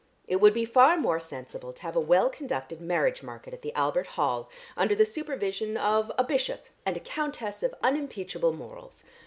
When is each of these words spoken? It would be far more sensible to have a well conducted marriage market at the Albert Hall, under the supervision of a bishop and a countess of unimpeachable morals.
It 0.27 0.37
would 0.37 0.55
be 0.55 0.65
far 0.65 0.97
more 0.97 1.19
sensible 1.19 1.71
to 1.73 1.81
have 1.83 1.95
a 1.95 1.99
well 1.99 2.27
conducted 2.31 2.81
marriage 2.81 3.21
market 3.21 3.53
at 3.53 3.61
the 3.61 3.71
Albert 3.75 4.07
Hall, 4.17 4.49
under 4.75 4.95
the 4.95 5.05
supervision 5.05 5.77
of 5.77 6.11
a 6.17 6.23
bishop 6.23 6.65
and 6.87 6.97
a 6.97 6.99
countess 6.99 7.61
of 7.61 7.75
unimpeachable 7.83 8.53
morals. 8.53 9.03